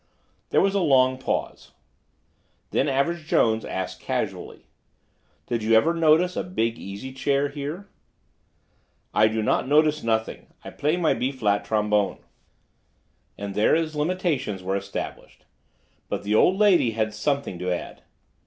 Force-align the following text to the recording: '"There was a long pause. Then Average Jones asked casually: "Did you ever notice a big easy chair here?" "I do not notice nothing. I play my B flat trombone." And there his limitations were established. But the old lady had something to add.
'"There 0.49 0.61
was 0.61 0.73
a 0.73 0.79
long 0.79 1.19
pause. 1.19 1.73
Then 2.71 2.87
Average 2.89 3.27
Jones 3.27 3.63
asked 3.63 3.99
casually: 4.01 4.65
"Did 5.45 5.61
you 5.61 5.75
ever 5.75 5.93
notice 5.93 6.35
a 6.35 6.43
big 6.43 6.79
easy 6.79 7.13
chair 7.13 7.49
here?" 7.49 7.87
"I 9.13 9.27
do 9.27 9.43
not 9.43 9.67
notice 9.67 10.01
nothing. 10.01 10.55
I 10.63 10.71
play 10.71 10.97
my 10.97 11.13
B 11.13 11.31
flat 11.31 11.63
trombone." 11.63 12.17
And 13.37 13.53
there 13.53 13.75
his 13.75 13.95
limitations 13.95 14.63
were 14.63 14.75
established. 14.75 15.45
But 16.09 16.23
the 16.23 16.33
old 16.33 16.57
lady 16.57 16.93
had 16.93 17.13
something 17.13 17.59
to 17.59 17.69
add. 17.71 18.01